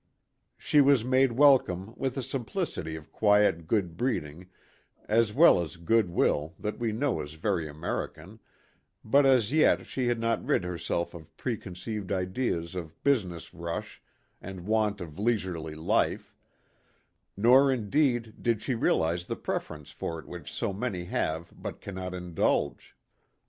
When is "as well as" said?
5.07-5.77